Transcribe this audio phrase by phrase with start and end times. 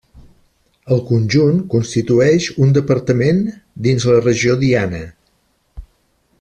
[0.95, 3.45] El conjunt constitueix un departament
[3.89, 5.07] dins la regió Diana.